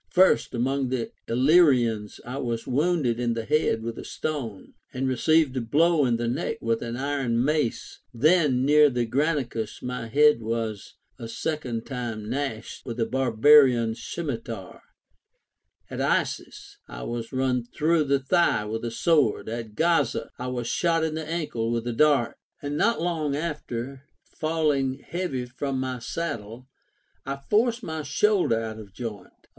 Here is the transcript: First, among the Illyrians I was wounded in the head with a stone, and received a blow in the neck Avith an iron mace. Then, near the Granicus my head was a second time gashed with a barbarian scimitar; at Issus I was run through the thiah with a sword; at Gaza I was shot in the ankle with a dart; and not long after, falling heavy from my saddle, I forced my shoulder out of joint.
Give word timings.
First, 0.09 0.55
among 0.55 0.89
the 0.89 1.11
Illyrians 1.27 2.19
I 2.25 2.37
was 2.39 2.65
wounded 2.65 3.19
in 3.19 3.35
the 3.35 3.45
head 3.45 3.83
with 3.83 3.99
a 3.99 4.03
stone, 4.03 4.73
and 4.91 5.07
received 5.07 5.55
a 5.55 5.61
blow 5.61 6.07
in 6.07 6.17
the 6.17 6.27
neck 6.27 6.59
Avith 6.59 6.81
an 6.81 6.97
iron 6.97 7.45
mace. 7.45 7.99
Then, 8.11 8.65
near 8.65 8.89
the 8.89 9.05
Granicus 9.05 9.83
my 9.83 10.07
head 10.07 10.41
was 10.41 10.95
a 11.19 11.27
second 11.27 11.85
time 11.85 12.27
gashed 12.31 12.83
with 12.83 12.99
a 12.99 13.05
barbarian 13.05 13.93
scimitar; 13.93 14.81
at 15.87 15.99
Issus 15.99 16.79
I 16.87 17.03
was 17.03 17.31
run 17.31 17.63
through 17.63 18.05
the 18.05 18.17
thiah 18.19 18.67
with 18.67 18.83
a 18.83 18.89
sword; 18.89 19.47
at 19.49 19.75
Gaza 19.75 20.31
I 20.39 20.47
was 20.47 20.65
shot 20.65 21.03
in 21.03 21.13
the 21.13 21.29
ankle 21.29 21.69
with 21.69 21.85
a 21.85 21.93
dart; 21.93 22.37
and 22.59 22.75
not 22.75 22.99
long 22.99 23.35
after, 23.35 24.05
falling 24.25 24.95
heavy 24.97 25.45
from 25.45 25.79
my 25.79 25.99
saddle, 25.99 26.67
I 27.23 27.35
forced 27.35 27.83
my 27.83 28.01
shoulder 28.01 28.59
out 28.59 28.79
of 28.79 28.93
joint. 28.93 29.29